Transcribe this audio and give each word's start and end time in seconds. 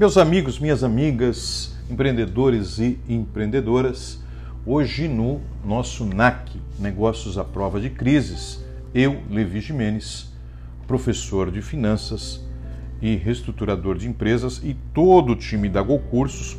Meus 0.00 0.16
amigos, 0.16 0.58
minhas 0.58 0.82
amigas, 0.82 1.76
empreendedores 1.90 2.78
e 2.78 2.98
empreendedoras, 3.06 4.18
hoje 4.64 5.06
no 5.06 5.42
nosso 5.62 6.06
NAC, 6.06 6.58
Negócios 6.78 7.36
à 7.36 7.44
Prova 7.44 7.78
de 7.78 7.90
Crises, 7.90 8.64
eu, 8.94 9.20
Levi 9.28 9.60
Jimenez, 9.60 10.32
professor 10.86 11.50
de 11.50 11.60
finanças 11.60 12.42
e 13.02 13.14
reestruturador 13.14 13.98
de 13.98 14.08
empresas 14.08 14.62
e 14.64 14.74
todo 14.94 15.32
o 15.32 15.36
time 15.36 15.68
da 15.68 15.82
Go 15.82 15.98
Cursos, 15.98 16.56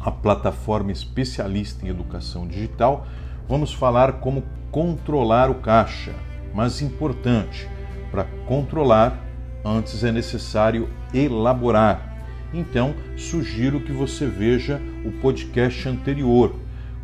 a 0.00 0.10
plataforma 0.10 0.90
especialista 0.90 1.86
em 1.86 1.88
educação 1.88 2.48
digital, 2.48 3.06
vamos 3.48 3.72
falar 3.72 4.14
como 4.14 4.42
controlar 4.72 5.52
o 5.52 5.60
caixa. 5.60 6.16
Mas 6.52 6.82
importante, 6.82 7.68
para 8.10 8.24
controlar, 8.44 9.24
antes 9.64 10.02
é 10.02 10.10
necessário 10.10 10.88
elaborar 11.14 12.05
então 12.52 12.94
sugiro 13.16 13.80
que 13.80 13.92
você 13.92 14.26
veja 14.26 14.80
o 15.04 15.10
podcast 15.10 15.88
anterior, 15.88 16.54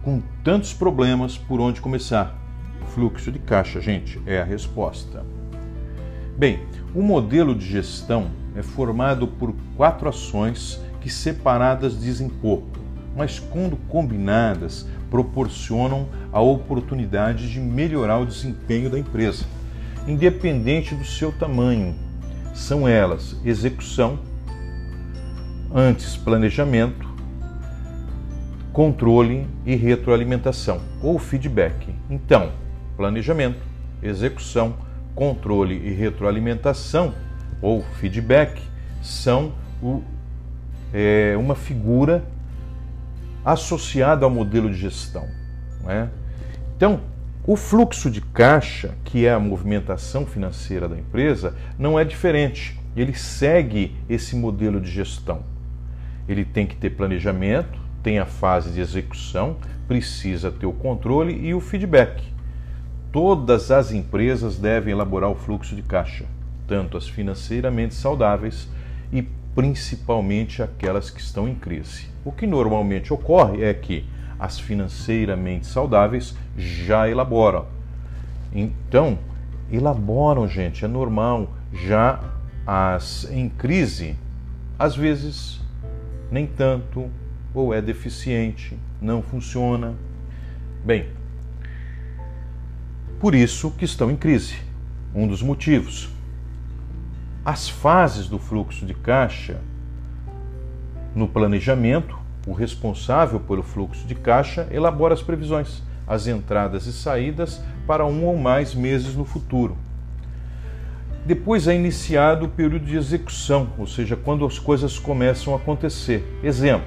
com 0.02 0.22
tantos 0.42 0.72
problemas 0.72 1.36
por 1.36 1.60
onde 1.60 1.80
começar. 1.80 2.38
Fluxo 2.94 3.30
de 3.30 3.38
caixa, 3.38 3.80
gente, 3.80 4.20
é 4.26 4.40
a 4.40 4.44
resposta. 4.44 5.24
Bem, 6.36 6.60
o 6.94 7.02
modelo 7.02 7.54
de 7.54 7.66
gestão 7.66 8.30
é 8.56 8.62
formado 8.62 9.26
por 9.26 9.54
quatro 9.76 10.08
ações 10.08 10.80
que 11.00 11.10
separadas 11.10 11.98
dizem 12.00 12.28
pouco, 12.28 12.78
mas 13.16 13.38
quando 13.38 13.76
combinadas 13.88 14.86
proporcionam 15.10 16.08
a 16.32 16.40
oportunidade 16.40 17.50
de 17.50 17.60
melhorar 17.60 18.18
o 18.18 18.26
desempenho 18.26 18.88
da 18.88 18.98
empresa, 18.98 19.44
independente 20.06 20.94
do 20.94 21.04
seu 21.04 21.30
tamanho. 21.32 21.94
São 22.54 22.88
elas 22.88 23.36
execução, 23.44 24.18
antes 25.74 26.16
planejamento, 26.16 27.08
controle 28.72 29.46
e 29.64 29.74
retroalimentação 29.74 30.80
ou 31.02 31.18
feedback. 31.18 31.94
Então, 32.10 32.52
planejamento, 32.96 33.60
execução, 34.02 34.74
controle 35.14 35.74
e 35.76 35.92
retroalimentação 35.92 37.14
ou 37.60 37.82
feedback 38.00 38.60
são 39.02 39.52
o, 39.82 40.02
é, 40.92 41.34
uma 41.38 41.54
figura 41.54 42.24
associada 43.44 44.24
ao 44.24 44.30
modelo 44.30 44.70
de 44.70 44.76
gestão. 44.76 45.26
Né? 45.84 46.08
Então, 46.76 47.00
o 47.46 47.56
fluxo 47.56 48.10
de 48.10 48.20
caixa, 48.20 48.94
que 49.04 49.26
é 49.26 49.32
a 49.32 49.40
movimentação 49.40 50.24
financeira 50.24 50.88
da 50.88 50.96
empresa, 50.96 51.56
não 51.78 51.98
é 51.98 52.04
diferente. 52.04 52.78
Ele 52.96 53.14
segue 53.14 53.96
esse 54.08 54.36
modelo 54.36 54.80
de 54.80 54.90
gestão 54.90 55.51
ele 56.28 56.44
tem 56.44 56.66
que 56.66 56.76
ter 56.76 56.90
planejamento, 56.90 57.78
tem 58.02 58.18
a 58.18 58.26
fase 58.26 58.72
de 58.72 58.80
execução, 58.80 59.56
precisa 59.86 60.50
ter 60.50 60.66
o 60.66 60.72
controle 60.72 61.34
e 61.46 61.54
o 61.54 61.60
feedback. 61.60 62.22
Todas 63.12 63.70
as 63.70 63.92
empresas 63.92 64.58
devem 64.58 64.92
elaborar 64.92 65.30
o 65.30 65.34
fluxo 65.34 65.76
de 65.76 65.82
caixa, 65.82 66.24
tanto 66.66 66.96
as 66.96 67.08
financeiramente 67.08 67.94
saudáveis 67.94 68.68
e 69.12 69.22
principalmente 69.54 70.62
aquelas 70.62 71.10
que 71.10 71.20
estão 71.20 71.46
em 71.46 71.54
crise. 71.54 72.06
O 72.24 72.32
que 72.32 72.46
normalmente 72.46 73.12
ocorre 73.12 73.62
é 73.62 73.74
que 73.74 74.04
as 74.38 74.58
financeiramente 74.58 75.66
saudáveis 75.66 76.34
já 76.56 77.08
elaboram. 77.08 77.66
Então, 78.52 79.18
elaboram, 79.70 80.48
gente, 80.48 80.84
é 80.84 80.88
normal. 80.88 81.50
Já 81.72 82.20
as 82.66 83.30
em 83.30 83.48
crise, 83.48 84.16
às 84.78 84.96
vezes 84.96 85.61
nem 86.32 86.46
tanto, 86.46 87.10
ou 87.54 87.74
é 87.74 87.82
deficiente, 87.82 88.78
não 89.02 89.20
funciona. 89.20 89.94
Bem, 90.82 91.08
por 93.20 93.34
isso 93.34 93.70
que 93.72 93.84
estão 93.84 94.10
em 94.10 94.16
crise. 94.16 94.56
Um 95.14 95.28
dos 95.28 95.42
motivos. 95.42 96.08
As 97.44 97.68
fases 97.68 98.28
do 98.28 98.38
fluxo 98.38 98.86
de 98.86 98.94
caixa 98.94 99.60
no 101.14 101.28
planejamento, 101.28 102.18
o 102.46 102.54
responsável 102.54 103.38
pelo 103.38 103.62
fluxo 103.62 104.06
de 104.06 104.14
caixa 104.14 104.66
elabora 104.70 105.12
as 105.12 105.22
previsões, 105.22 105.82
as 106.06 106.26
entradas 106.26 106.86
e 106.86 106.94
saídas 106.94 107.62
para 107.86 108.06
um 108.06 108.24
ou 108.24 108.38
mais 108.38 108.74
meses 108.74 109.14
no 109.14 109.26
futuro. 109.26 109.76
Depois 111.24 111.68
é 111.68 111.74
iniciado 111.74 112.46
o 112.46 112.48
período 112.48 112.84
de 112.84 112.96
execução, 112.96 113.70
ou 113.78 113.86
seja, 113.86 114.16
quando 114.16 114.44
as 114.44 114.58
coisas 114.58 114.98
começam 114.98 115.54
a 115.54 115.56
acontecer. 115.56 116.24
Exemplo: 116.42 116.86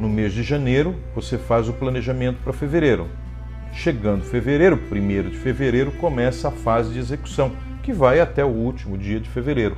no 0.00 0.08
mês 0.08 0.32
de 0.32 0.42
janeiro, 0.42 0.96
você 1.14 1.38
faz 1.38 1.68
o 1.68 1.72
planejamento 1.72 2.38
para 2.42 2.52
fevereiro. 2.52 3.08
Chegando 3.72 4.24
fevereiro, 4.24 4.80
1 4.90 5.30
de 5.30 5.36
fevereiro, 5.36 5.92
começa 5.92 6.48
a 6.48 6.50
fase 6.50 6.92
de 6.92 6.98
execução, 6.98 7.52
que 7.84 7.92
vai 7.92 8.18
até 8.18 8.44
o 8.44 8.48
último 8.48 8.98
dia 8.98 9.20
de 9.20 9.28
fevereiro. 9.28 9.76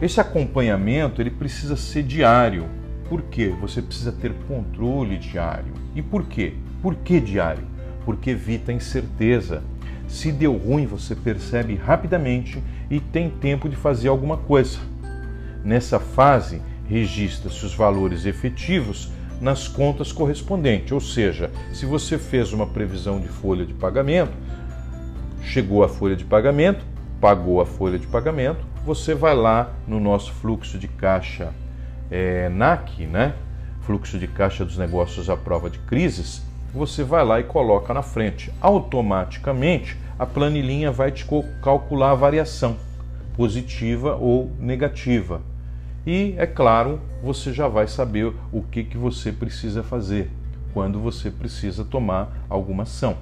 Esse 0.00 0.20
acompanhamento 0.20 1.20
ele 1.20 1.30
precisa 1.30 1.74
ser 1.74 2.04
diário. 2.04 2.66
Por 3.08 3.22
quê? 3.22 3.52
Você 3.60 3.82
precisa 3.82 4.12
ter 4.12 4.32
controle 4.46 5.18
diário. 5.18 5.72
E 5.96 6.00
por 6.00 6.24
quê? 6.24 6.54
Por 6.80 6.94
que 6.94 7.18
diário? 7.18 7.64
Porque 8.04 8.30
evita 8.30 8.70
a 8.70 8.74
incerteza 8.74 9.64
se 10.08 10.32
deu 10.32 10.56
ruim, 10.56 10.86
você 10.86 11.14
percebe 11.14 11.76
rapidamente 11.76 12.62
e 12.90 12.98
tem 12.98 13.28
tempo 13.28 13.68
de 13.68 13.76
fazer 13.76 14.08
alguma 14.08 14.38
coisa. 14.38 14.78
Nessa 15.62 16.00
fase, 16.00 16.62
registra-se 16.88 17.64
os 17.64 17.74
valores 17.74 18.24
efetivos 18.24 19.10
nas 19.40 19.68
contas 19.68 20.10
correspondentes, 20.10 20.90
ou 20.90 21.00
seja, 21.00 21.50
se 21.72 21.86
você 21.86 22.18
fez 22.18 22.52
uma 22.52 22.66
previsão 22.66 23.20
de 23.20 23.28
folha 23.28 23.64
de 23.64 23.74
pagamento, 23.74 24.32
chegou 25.42 25.84
a 25.84 25.88
folha 25.88 26.16
de 26.16 26.24
pagamento, 26.24 26.84
pagou 27.20 27.60
a 27.60 27.66
folha 27.66 27.98
de 27.98 28.06
pagamento, 28.06 28.64
você 28.84 29.14
vai 29.14 29.36
lá 29.36 29.72
no 29.86 30.00
nosso 30.00 30.32
fluxo 30.32 30.78
de 30.78 30.88
caixa 30.88 31.52
é, 32.10 32.48
NAC, 32.48 33.06
né? 33.06 33.34
Fluxo 33.82 34.18
de 34.18 34.26
caixa 34.26 34.64
dos 34.64 34.78
negócios 34.78 35.28
à 35.30 35.36
prova 35.36 35.68
de 35.70 35.78
crises, 35.80 36.42
você 36.72 37.02
vai 37.02 37.24
lá 37.24 37.40
e 37.40 37.44
coloca 37.44 37.94
na 37.94 38.02
frente. 38.02 38.52
Automaticamente 38.60 39.96
a 40.18 40.26
planilhinha 40.26 40.90
vai 40.90 41.10
te 41.10 41.26
calcular 41.62 42.10
a 42.10 42.14
variação, 42.14 42.76
positiva 43.36 44.16
ou 44.16 44.50
negativa. 44.58 45.40
E, 46.06 46.34
é 46.38 46.46
claro, 46.46 47.00
você 47.22 47.52
já 47.52 47.68
vai 47.68 47.86
saber 47.86 48.32
o 48.50 48.62
que, 48.62 48.82
que 48.82 48.96
você 48.96 49.30
precisa 49.30 49.82
fazer, 49.82 50.30
quando 50.72 50.98
você 50.98 51.30
precisa 51.30 51.84
tomar 51.84 52.46
alguma 52.48 52.84
ação. 52.84 53.16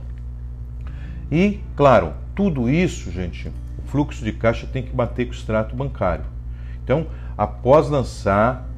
E, 1.31 1.61
claro, 1.75 2.13
tudo 2.35 2.71
isso, 2.71 3.11
gente, 3.11 3.49
o 3.49 3.89
fluxo 3.89 4.25
de 4.25 4.33
caixa 4.33 4.67
tem 4.67 4.83
que 4.83 4.95
bater 4.95 5.27
com 5.27 5.33
o 5.33 5.35
extrato 5.35 5.75
bancário. 5.75 6.25
Então, 6.85 7.07
após 7.37 7.89
lançar, 7.89 8.69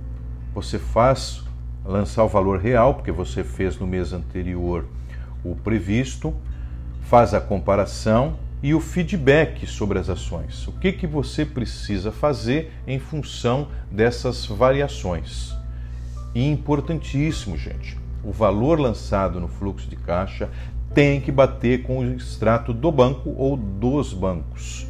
você 0.55 0.79
faz 0.79 1.43
lançar 1.89 2.23
o 2.23 2.29
valor 2.29 2.61
real, 2.61 2.95
porque 2.95 3.11
você 3.11 3.43
fez 3.43 3.79
no 3.79 3.87
mês 3.87 4.13
anterior 4.13 4.85
o 5.43 5.57
previsto, 5.57 6.35
faz 7.01 7.33
a 7.33 7.41
comparação 7.41 8.37
e 8.63 8.75
o 8.75 8.81
feedback 8.81 9.67
sobre 9.67 9.99
as 9.99 10.11
ações. 10.11 10.69
O 10.69 10.73
que, 10.73 10.93
que 10.93 11.07
você 11.07 11.47
precisa 11.47 12.13
fazer 12.13 12.73
em 12.87 12.99
função 12.99 13.69
dessas 13.91 14.45
variações? 14.45 15.55
E 16.35 16.47
importantíssimo, 16.47 17.57
gente, 17.57 17.97
o 18.23 18.33
valor 18.33 18.79
lançado 18.79 19.41
no 19.41 19.49
fluxo 19.49 19.89
de 19.89 19.97
caixa 19.97 20.51
tem 20.93 21.21
que 21.21 21.33
bater 21.33 21.85
com 21.85 22.01
o 22.01 22.15
extrato 22.15 22.75
do 22.75 22.93
banco 22.93 23.35
ou 23.37 23.57
dos 23.57 24.13
bancos. 24.13 24.87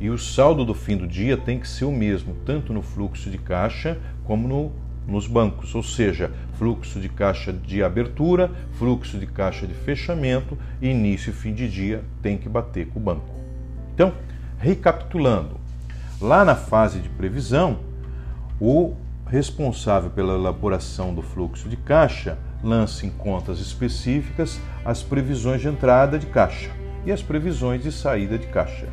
E 0.00 0.08
o 0.08 0.16
saldo 0.16 0.64
do 0.64 0.72
fim 0.72 0.96
do 0.96 1.06
dia 1.06 1.36
tem 1.36 1.58
que 1.58 1.68
ser 1.68 1.84
o 1.84 1.92
mesmo, 1.92 2.34
tanto 2.46 2.72
no 2.72 2.80
fluxo 2.80 3.28
de 3.28 3.36
caixa 3.36 3.98
como 4.24 4.48
no 4.48 4.72
nos 5.10 5.26
bancos, 5.26 5.74
ou 5.74 5.82
seja, 5.82 6.30
fluxo 6.54 7.00
de 7.00 7.08
caixa 7.08 7.52
de 7.52 7.82
abertura, 7.82 8.50
fluxo 8.74 9.18
de 9.18 9.26
caixa 9.26 9.66
de 9.66 9.74
fechamento, 9.74 10.56
início 10.80 11.30
e 11.30 11.32
fim 11.32 11.52
de 11.52 11.68
dia 11.68 12.04
tem 12.22 12.38
que 12.38 12.48
bater 12.48 12.86
com 12.88 13.00
o 13.00 13.02
banco. 13.02 13.34
Então, 13.94 14.12
recapitulando, 14.58 15.56
lá 16.20 16.44
na 16.44 16.54
fase 16.54 17.00
de 17.00 17.08
previsão, 17.08 17.78
o 18.60 18.94
responsável 19.26 20.10
pela 20.10 20.34
elaboração 20.34 21.14
do 21.14 21.22
fluxo 21.22 21.68
de 21.68 21.76
caixa 21.76 22.38
lança 22.62 23.06
em 23.06 23.10
contas 23.10 23.58
específicas 23.58 24.60
as 24.84 25.02
previsões 25.02 25.60
de 25.60 25.68
entrada 25.68 26.18
de 26.18 26.26
caixa 26.26 26.70
e 27.04 27.12
as 27.12 27.22
previsões 27.22 27.82
de 27.82 27.90
saída 27.90 28.36
de 28.36 28.46
caixa. 28.48 28.88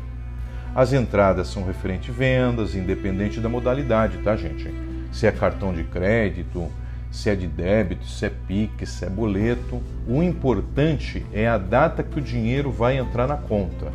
As 0.74 0.92
entradas 0.92 1.48
são 1.48 1.64
referente 1.64 2.10
vendas, 2.10 2.74
independente 2.74 3.40
da 3.40 3.48
modalidade, 3.48 4.18
tá, 4.18 4.36
gente? 4.36 4.72
Se 5.10 5.26
é 5.26 5.32
cartão 5.32 5.72
de 5.72 5.84
crédito, 5.84 6.70
se 7.10 7.30
é 7.30 7.34
de 7.34 7.46
débito, 7.46 8.04
se 8.06 8.26
é 8.26 8.30
PIC, 8.30 8.86
se 8.86 9.04
é 9.04 9.10
boleto. 9.10 9.82
O 10.06 10.22
importante 10.22 11.24
é 11.32 11.48
a 11.48 11.58
data 11.58 12.02
que 12.02 12.18
o 12.18 12.22
dinheiro 12.22 12.70
vai 12.70 12.98
entrar 12.98 13.26
na 13.26 13.36
conta, 13.36 13.92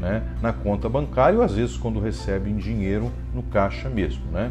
né? 0.00 0.22
na 0.40 0.52
conta 0.52 0.88
bancária 0.88 1.38
ou 1.38 1.44
às 1.44 1.54
vezes 1.54 1.76
quando 1.76 2.00
recebe 2.00 2.50
em 2.50 2.56
dinheiro 2.56 3.10
no 3.34 3.42
caixa 3.42 3.88
mesmo. 3.88 4.24
Né? 4.30 4.50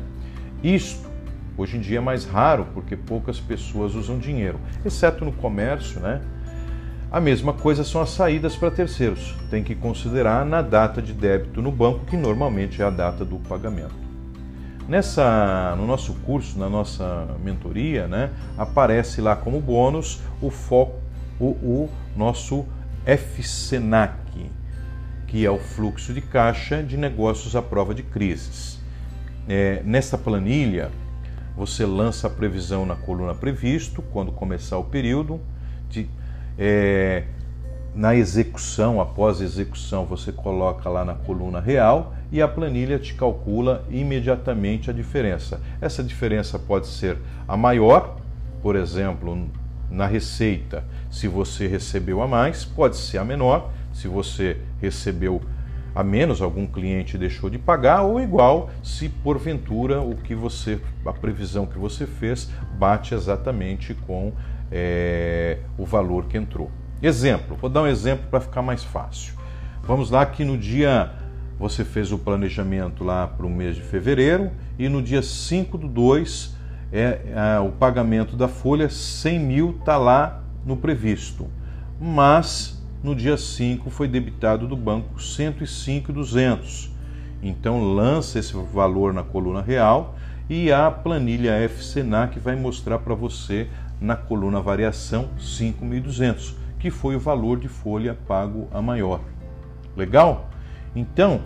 Isto 0.64 1.10
hoje 1.58 1.78
em 1.78 1.80
dia 1.80 1.98
é 1.98 2.02
mais 2.02 2.26
raro 2.26 2.68
porque 2.74 2.96
poucas 2.96 3.40
pessoas 3.40 3.96
usam 3.96 4.18
dinheiro, 4.18 4.60
exceto 4.86 5.24
no 5.26 5.32
comércio, 5.32 6.00
né? 6.00 6.22
A 7.12 7.20
mesma 7.20 7.52
coisa 7.52 7.84
são 7.84 8.00
as 8.00 8.12
saídas 8.12 8.56
para 8.56 8.72
terceiros. 8.72 9.36
Tem 9.50 9.62
que 9.62 9.76
considerar 9.76 10.46
na 10.46 10.62
data 10.62 11.02
de 11.02 11.12
débito 11.12 11.62
no 11.62 11.70
banco, 11.70 12.06
que 12.06 12.16
normalmente 12.16 12.82
é 12.82 12.86
a 12.86 12.90
data 12.90 13.26
do 13.26 13.36
pagamento. 13.38 14.11
Nessa, 14.92 15.74
no 15.78 15.88
nosso 15.88 16.14
curso, 16.16 16.60
na 16.60 16.68
nossa 16.68 17.26
mentoria, 17.42 18.10
né, 18.10 18.30
aparece 18.58 19.22
lá 19.22 19.38
como 19.38 19.62
bônus 19.62 20.20
o 20.42 20.50
foco, 20.50 21.00
o, 21.40 21.46
o 21.46 21.90
nosso 22.14 22.66
FCNAC, 23.06 24.52
que 25.28 25.46
é 25.46 25.50
o 25.50 25.58
fluxo 25.58 26.14
de 26.14 26.20
caixa 26.20 26.84
de 26.84 26.98
negócios 26.98 27.56
à 27.56 27.62
prova 27.62 27.96
de 27.96 28.04
crises. 28.04 28.82
É, 29.48 29.82
planilha, 30.26 30.92
você 31.56 31.86
lança 31.86 32.28
a 32.28 32.30
previsão 32.30 32.86
na 32.86 32.98
coluna 32.98 33.34
previsto, 33.34 34.02
quando 34.02 34.34
começar 34.34 34.78
o 34.78 34.84
período, 34.84 35.40
de 35.90 36.10
é, 36.60 37.24
na 37.94 38.16
execução, 38.16 39.02
após 39.02 39.42
a 39.42 39.44
execução, 39.44 40.06
você 40.06 40.32
coloca 40.32 40.90
lá 40.90 41.04
na 41.04 41.14
coluna 41.14 41.60
real 41.60 42.14
e 42.32 42.42
a 42.42 42.48
planilha 42.48 42.98
te 42.98 43.14
calcula 43.14 43.84
imediatamente 43.90 44.90
a 44.90 44.94
diferença. 44.94 45.60
Essa 45.82 46.02
diferença 46.02 46.58
pode 46.58 46.88
ser 46.88 47.18
a 47.48 47.58
maior, 47.58 48.18
por 48.62 48.78
exemplo, 48.78 49.50
na 49.90 50.06
receita, 50.06 50.86
se 51.10 51.28
você 51.28 51.68
recebeu 51.68 52.22
a 52.22 52.28
mais, 52.28 52.64
pode 52.64 52.96
ser 52.96 53.18
a 53.18 53.26
menor, 53.26 53.72
se 53.94 54.08
você 54.08 54.58
recebeu 54.80 55.42
a 55.94 56.02
menos, 56.02 56.42
algum 56.42 56.66
cliente 56.66 57.18
deixou 57.18 57.50
de 57.50 57.58
pagar, 57.58 58.04
ou 58.04 58.22
igual, 58.22 58.70
se 58.82 59.10
porventura 59.10 60.00
o 60.00 60.16
que 60.16 60.34
você, 60.34 60.80
a 61.06 61.12
previsão 61.12 61.66
que 61.66 61.78
você 61.78 62.08
fez 62.08 62.50
bate 62.80 63.14
exatamente 63.14 63.94
com 63.94 64.32
é, 64.72 65.58
o 65.78 65.86
valor 65.86 66.28
que 66.28 66.38
entrou. 66.38 66.72
Exemplo, 67.02 67.58
vou 67.60 67.70
dar 67.70 67.82
um 67.82 67.88
exemplo 67.88 68.28
para 68.30 68.40
ficar 68.40 68.62
mais 68.62 68.84
fácil. 68.84 69.34
Vamos 69.84 70.12
lá 70.12 70.26
que 70.26 70.44
no 70.44 70.58
dia 70.58 71.12
você 71.58 71.84
fez 71.84 72.12
o 72.12 72.18
planejamento 72.18 73.04
lá 73.04 73.28
para 73.28 73.46
o 73.46 73.50
mês 73.50 73.76
de 73.76 73.82
fevereiro 73.82 74.52
e 74.78 74.88
no 74.88 75.02
dia 75.02 75.22
5 75.22 75.78
do 75.78 75.88
2 75.88 76.56
é, 76.92 77.22
é, 77.34 77.60
o 77.60 77.72
pagamento 77.72 78.36
da 78.36 78.48
folha 78.48 78.90
100 78.90 79.40
mil 79.40 79.78
está 79.80 79.98
lá 79.98 80.44
no 80.66 80.78
previsto. 80.78 81.48
Mas 82.00 82.80
no 83.04 83.16
dia 83.16 83.38
5 83.38 83.90
foi 83.90 84.08
debitado 84.08 84.68
do 84.68 84.76
banco 84.76 85.22
105,200. 85.22 86.92
Então 87.42 87.94
lança 87.94 88.38
esse 88.38 88.54
valor 88.54 89.14
na 89.14 89.24
coluna 89.24 89.62
real 89.62 90.16
e 90.50 90.72
a 90.72 90.92
planilha 90.92 91.68
FCNAC 91.68 92.40
vai 92.40 92.56
mostrar 92.56 93.00
para 93.00 93.16
você 93.16 93.68
na 94.00 94.16
coluna 94.16 94.60
variação 94.60 95.30
5.200, 95.40 96.56
que 96.82 96.90
foi 96.90 97.16
o 97.16 97.20
valor 97.20 97.60
de 97.60 97.68
folha 97.68 98.18
pago 98.28 98.68
a 98.74 98.82
maior. 98.82 99.22
Legal? 99.96 100.50
Então, 100.96 101.42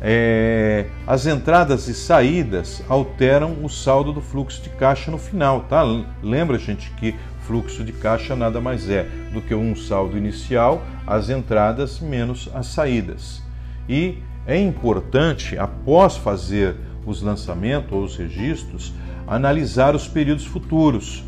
é, 0.00 0.86
as 1.06 1.24
entradas 1.24 1.86
e 1.86 1.94
saídas 1.94 2.82
alteram 2.88 3.64
o 3.64 3.68
saldo 3.68 4.12
do 4.12 4.20
fluxo 4.20 4.60
de 4.60 4.70
caixa 4.70 5.08
no 5.12 5.18
final, 5.18 5.60
tá? 5.60 5.84
Lembra, 6.20 6.58
gente, 6.58 6.90
que 6.98 7.14
fluxo 7.46 7.84
de 7.84 7.92
caixa 7.92 8.34
nada 8.34 8.60
mais 8.60 8.90
é 8.90 9.04
do 9.32 9.40
que 9.40 9.54
um 9.54 9.76
saldo 9.76 10.18
inicial, 10.18 10.82
as 11.06 11.30
entradas 11.30 12.00
menos 12.00 12.50
as 12.52 12.66
saídas. 12.66 13.40
E 13.88 14.18
é 14.44 14.58
importante, 14.58 15.56
após 15.56 16.16
fazer 16.16 16.74
os 17.06 17.22
lançamentos 17.22 17.92
ou 17.92 18.02
os 18.02 18.16
registros, 18.16 18.92
analisar 19.28 19.94
os 19.94 20.08
períodos 20.08 20.44
futuros 20.44 21.22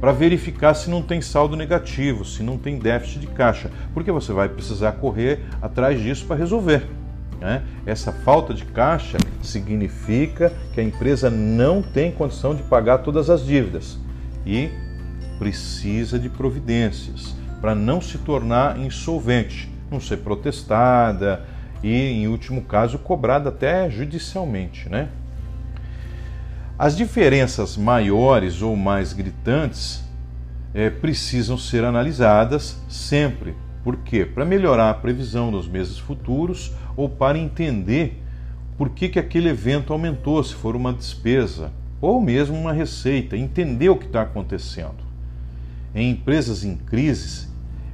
para 0.00 0.12
verificar 0.12 0.74
se 0.74 0.90
não 0.90 1.02
tem 1.02 1.20
saldo 1.20 1.56
negativo, 1.56 2.24
se 2.24 2.42
não 2.42 2.58
tem 2.58 2.78
déficit 2.78 3.20
de 3.20 3.26
caixa, 3.28 3.70
porque 3.92 4.12
você 4.12 4.32
vai 4.32 4.48
precisar 4.48 4.92
correr 4.92 5.40
atrás 5.62 6.00
disso 6.00 6.26
para 6.26 6.36
resolver. 6.36 6.86
Né? 7.40 7.62
Essa 7.86 8.12
falta 8.12 8.54
de 8.54 8.64
caixa 8.64 9.18
significa 9.42 10.52
que 10.72 10.80
a 10.80 10.84
empresa 10.84 11.30
não 11.30 11.82
tem 11.82 12.12
condição 12.12 12.54
de 12.54 12.62
pagar 12.62 12.98
todas 12.98 13.28
as 13.30 13.44
dívidas 13.44 13.98
e 14.46 14.70
precisa 15.38 16.18
de 16.18 16.28
providências 16.28 17.34
para 17.60 17.74
não 17.74 18.00
se 18.00 18.18
tornar 18.18 18.78
insolvente, 18.78 19.70
não 19.90 20.00
ser 20.00 20.18
protestada 20.18 21.44
e, 21.82 21.94
em 21.94 22.28
último 22.28 22.62
caso, 22.62 22.98
cobrada 22.98 23.48
até 23.48 23.88
judicialmente. 23.90 24.88
Né? 24.88 25.08
As 26.76 26.96
diferenças 26.96 27.76
maiores 27.76 28.60
ou 28.60 28.74
mais 28.74 29.12
gritantes 29.12 30.02
é, 30.74 30.90
precisam 30.90 31.56
ser 31.56 31.84
analisadas 31.84 32.76
sempre. 32.88 33.54
Por 33.84 33.98
quê? 33.98 34.24
Para 34.26 34.44
melhorar 34.44 34.90
a 34.90 34.94
previsão 34.94 35.52
nos 35.52 35.68
meses 35.68 35.98
futuros 35.98 36.72
ou 36.96 37.08
para 37.08 37.38
entender 37.38 38.20
por 38.76 38.90
que, 38.90 39.08
que 39.08 39.20
aquele 39.20 39.50
evento 39.50 39.92
aumentou, 39.92 40.42
se 40.42 40.52
for 40.52 40.74
uma 40.74 40.92
despesa 40.92 41.70
ou 42.00 42.20
mesmo 42.20 42.56
uma 42.56 42.72
receita, 42.72 43.36
entender 43.36 43.88
o 43.88 43.96
que 43.96 44.06
está 44.06 44.22
acontecendo. 44.22 45.04
Em 45.94 46.10
empresas 46.10 46.64
em 46.64 46.76
crises, 46.76 47.48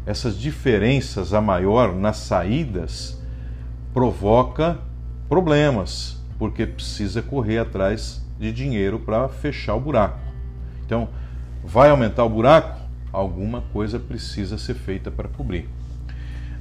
essas 0.07 0.39
diferenças 0.39 1.35
a 1.35 1.41
maior 1.41 1.95
nas 1.95 2.17
saídas 2.17 3.21
provoca 3.93 4.79
problemas, 5.29 6.19
porque 6.39 6.65
precisa 6.65 7.21
correr 7.21 7.59
atrás 7.59 8.25
de 8.41 8.51
dinheiro 8.51 8.99
para 8.99 9.29
fechar 9.29 9.75
o 9.75 9.81
buraco. 9.81 10.19
Então, 10.87 11.11
vai 11.63 11.91
aumentar 11.91 12.25
o 12.25 12.31
buraco? 12.31 12.81
Alguma 13.13 13.61
coisa 13.73 13.99
precisa 13.99 14.57
ser 14.57 14.75
feita 14.75 15.11
para 15.11 15.29
cobrir. 15.29 15.69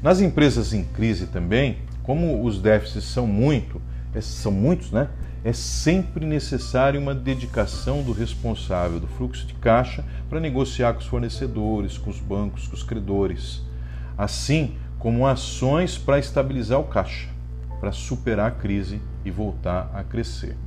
Nas 0.03 0.19
empresas 0.19 0.73
em 0.73 0.83
crise 0.83 1.27
também, 1.27 1.77
como 2.03 2.43
os 2.43 2.61
déficits 2.61 3.05
são 3.05 3.25
muito, 3.25 3.81
é, 4.13 4.19
são 4.19 4.51
muitos, 4.51 4.91
né? 4.91 5.07
É 5.41 5.53
sempre 5.53 6.25
necessário 6.25 6.99
uma 6.99 7.15
dedicação 7.15 8.03
do 8.03 8.11
responsável 8.11 8.99
do 8.99 9.07
fluxo 9.07 9.47
de 9.47 9.53
caixa 9.53 10.03
para 10.29 10.39
negociar 10.39 10.93
com 10.93 10.99
os 10.99 11.05
fornecedores, 11.05 11.97
com 11.97 12.09
os 12.09 12.19
bancos, 12.19 12.67
com 12.67 12.75
os 12.75 12.83
credores, 12.83 13.61
assim 14.17 14.75
como 14.97 15.25
ações 15.25 15.97
para 15.97 16.19
estabilizar 16.19 16.77
o 16.77 16.83
caixa, 16.83 17.29
para 17.79 17.93
superar 17.93 18.47
a 18.47 18.51
crise 18.51 18.99
e 19.23 19.31
voltar 19.31 19.89
a 19.94 20.04
crescer. 20.04 20.57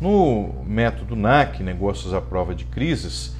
No 0.00 0.64
método 0.66 1.14
NAC, 1.14 1.62
Negócios 1.62 2.14
à 2.14 2.22
Prova 2.22 2.54
de 2.54 2.64
Crises, 2.64 3.36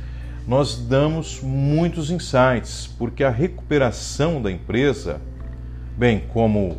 nós 0.47 0.77
damos 0.77 1.41
muitos 1.41 2.11
insights, 2.11 2.87
porque 2.99 3.25
a 3.25 3.31
recuperação 3.31 4.43
da 4.43 4.53
empresa, 4.53 5.23
bem 5.97 6.21
como 6.29 6.77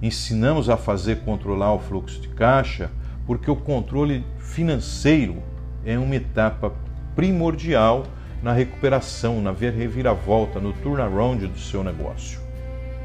ensinamos 0.00 0.70
a 0.70 0.76
fazer 0.76 1.22
controlar 1.24 1.72
o 1.72 1.80
fluxo 1.80 2.20
de 2.20 2.28
caixa, 2.28 2.92
porque 3.26 3.50
o 3.50 3.56
controle 3.56 4.24
financeiro 4.38 5.42
é 5.84 5.98
uma 5.98 6.14
etapa 6.14 6.72
primordial 7.16 8.06
na 8.40 8.52
recuperação, 8.52 9.42
na 9.42 9.50
reviravolta, 9.50 10.60
no 10.60 10.72
turnaround 10.74 11.44
do 11.48 11.58
seu 11.58 11.82
negócio. 11.82 12.38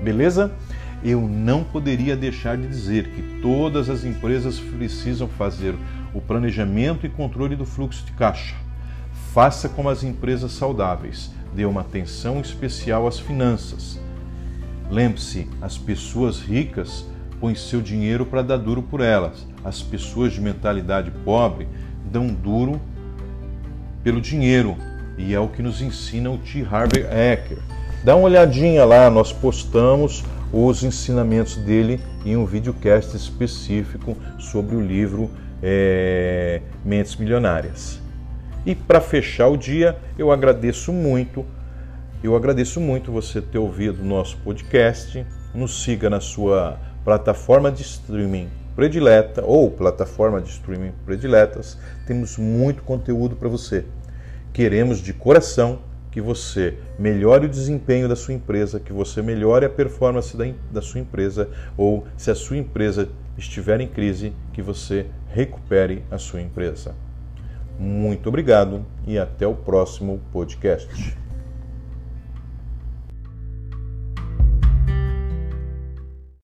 Beleza? 0.03 0.51
Eu 1.03 1.21
não 1.21 1.63
poderia 1.63 2.15
deixar 2.15 2.57
de 2.57 2.67
dizer 2.67 3.09
que 3.11 3.41
todas 3.41 3.89
as 3.89 4.03
empresas 4.03 4.59
precisam 4.59 5.27
fazer 5.27 5.73
o 6.13 6.21
planejamento 6.21 7.05
e 7.05 7.09
controle 7.09 7.55
do 7.55 7.65
fluxo 7.65 8.05
de 8.05 8.11
caixa. 8.13 8.55
Faça 9.33 9.69
como 9.69 9.89
as 9.89 10.03
empresas 10.03 10.51
saudáveis, 10.51 11.31
dê 11.53 11.65
uma 11.65 11.81
atenção 11.81 12.39
especial 12.41 13.07
às 13.07 13.19
finanças. 13.19 13.99
Lembre-se, 14.89 15.47
as 15.61 15.77
pessoas 15.77 16.39
ricas 16.39 17.05
põem 17.39 17.55
seu 17.55 17.81
dinheiro 17.81 18.25
para 18.25 18.41
dar 18.41 18.57
duro 18.57 18.81
por 18.81 19.01
elas. 19.01 19.45
As 19.63 19.81
pessoas 19.81 20.33
de 20.33 20.41
mentalidade 20.41 21.11
pobre 21.23 21.67
dão 22.11 22.27
duro 22.27 22.81
pelo 24.03 24.19
dinheiro. 24.19 24.75
E 25.17 25.33
é 25.33 25.39
o 25.39 25.47
que 25.47 25.61
nos 25.61 25.81
ensina 25.81 26.29
o 26.29 26.37
T. 26.37 26.65
Harvey 26.69 27.03
Eker. 27.03 27.59
Dá 28.03 28.15
uma 28.15 28.25
olhadinha 28.25 28.85
lá, 28.85 29.09
nós 29.09 29.31
postamos 29.31 30.23
os 30.51 30.83
ensinamentos 30.83 31.57
dele 31.57 31.99
em 32.25 32.35
um 32.35 32.45
videocast 32.45 33.13
específico 33.15 34.17
sobre 34.39 34.75
o 34.75 34.81
livro 34.81 35.29
é, 35.61 36.61
Mentes 36.83 37.15
Milionárias. 37.15 37.99
E 38.65 38.75
para 38.75 38.99
fechar 38.99 39.47
o 39.47 39.57
dia, 39.57 39.97
eu 40.17 40.31
agradeço 40.31 40.91
muito, 40.91 41.45
eu 42.23 42.35
agradeço 42.35 42.79
muito 42.79 43.11
você 43.11 43.41
ter 43.41 43.57
ouvido 43.57 44.01
o 44.01 44.05
nosso 44.05 44.37
podcast. 44.37 45.25
Nos 45.53 45.83
siga 45.83 46.09
na 46.09 46.19
sua 46.19 46.77
plataforma 47.03 47.71
de 47.71 47.81
streaming 47.81 48.49
predileta 48.75 49.43
ou 49.43 49.71
plataforma 49.71 50.41
de 50.41 50.49
streaming 50.49 50.93
prediletas. 51.05 51.77
Temos 52.05 52.37
muito 52.37 52.83
conteúdo 52.83 53.35
para 53.35 53.49
você. 53.49 53.85
Queremos 54.53 54.99
de 54.99 55.13
coração 55.13 55.79
que 56.11 56.21
você 56.21 56.77
melhore 56.97 57.45
o 57.45 57.49
desempenho 57.49 58.07
da 58.07 58.15
sua 58.15 58.33
empresa, 58.33 58.79
que 58.79 58.91
você 58.91 59.21
melhore 59.21 59.65
a 59.65 59.69
performance 59.69 60.35
da, 60.35 60.45
da 60.71 60.81
sua 60.81 60.99
empresa, 60.99 61.49
ou 61.77 62.05
se 62.17 62.31
a 62.31 62.35
sua 62.35 62.57
empresa 62.57 63.09
estiver 63.39 63.81
em 63.81 63.87
crise, 63.87 64.33
que 64.53 64.61
você 64.61 65.07
recupere 65.29 66.03
a 66.11 66.17
sua 66.17 66.41
empresa. 66.41 66.95
Muito 67.79 68.27
obrigado 68.27 68.85
e 69.07 69.17
até 69.17 69.47
o 69.47 69.55
próximo 69.55 70.19
podcast. 70.31 71.17